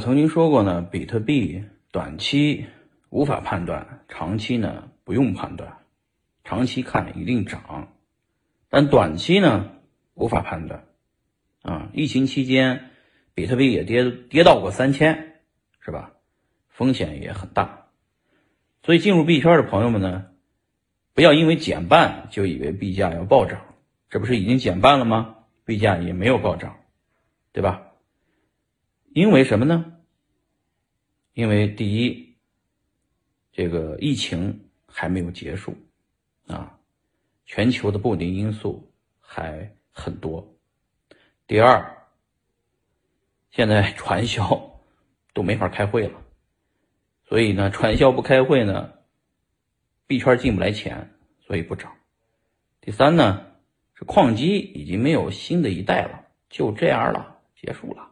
[0.00, 2.66] 曾经说过呢，比特币短期
[3.10, 5.78] 无法判断，长期呢不用判断，
[6.42, 7.92] 长期看一定涨，
[8.68, 9.70] 但短期呢
[10.14, 10.84] 无法判断。
[11.62, 12.90] 啊，疫情期间，
[13.34, 15.40] 比特币也跌跌到过三千，
[15.80, 16.12] 是吧？
[16.68, 17.88] 风险也很大，
[18.82, 20.26] 所以进入币圈的朋友们呢，
[21.12, 23.60] 不要因为减半就以为币价要暴涨，
[24.08, 25.36] 这不是已经减半了吗？
[25.66, 26.78] 币价也没有暴涨，
[27.52, 27.82] 对吧？
[29.12, 29.96] 因为什么呢？
[31.32, 32.36] 因为第一，
[33.50, 35.76] 这个疫情还没有结束，
[36.46, 36.78] 啊，
[37.44, 40.56] 全球的不稳定因素还很多。
[41.48, 42.06] 第二，
[43.50, 44.80] 现在传销
[45.34, 46.22] 都没法开会了，
[47.24, 48.92] 所以呢，传销不开会呢，
[50.06, 51.96] 币圈进不来钱，所以不涨。
[52.80, 53.44] 第三呢，
[53.94, 58.09] 是矿机已经没有新的一代了，就这样了，结束了。